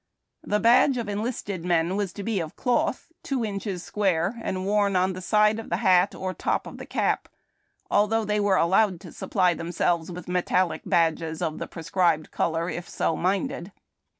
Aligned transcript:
The 0.41 0.59
badge 0.59 0.97
of 0.97 1.07
enlisted 1.07 1.63
men 1.63 1.95
was 1.95 2.11
to 2.13 2.23
be 2.23 2.39
of 2.39 2.55
cloth, 2.55 3.11
two 3.21 3.45
inches 3.45 3.83
square, 3.83 4.33
and 4.41 4.65
worn 4.65 4.95
on 4.95 5.13
the 5.13 5.21
side 5.21 5.59
of 5.59 5.69
the 5.69 5.77
hat 5.77 6.15
or 6.15 6.33
top 6.33 6.65
of 6.65 6.79
the 6.79 6.87
cap, 6.87 7.29
although 7.91 8.25
they 8.25 8.39
were 8.39 8.55
allowed 8.57 8.99
to 9.01 9.11
supply 9.11 9.53
themselves 9.53 10.09
with 10.11 10.27
metallic 10.27 10.81
badges 10.87 11.39
of 11.39 11.59
the 11.59 11.67
prescribed 11.67 12.31
color, 12.31 12.67
if 12.67 12.89
so 12.89 13.15
minded. 13.15 13.71